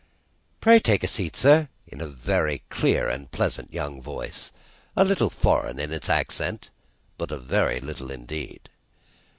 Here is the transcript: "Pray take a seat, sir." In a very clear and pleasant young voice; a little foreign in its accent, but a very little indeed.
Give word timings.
"Pray 0.61 0.79
take 0.79 1.03
a 1.03 1.07
seat, 1.07 1.35
sir." 1.35 1.69
In 1.85 2.01
a 2.01 2.07
very 2.07 2.63
clear 2.71 3.07
and 3.07 3.31
pleasant 3.31 3.71
young 3.71 4.01
voice; 4.01 4.51
a 4.97 5.03
little 5.05 5.29
foreign 5.29 5.79
in 5.79 5.93
its 5.93 6.09
accent, 6.09 6.71
but 7.19 7.29
a 7.29 7.37
very 7.37 7.79
little 7.79 8.09
indeed. 8.09 8.67